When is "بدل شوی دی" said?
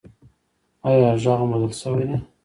1.51-2.17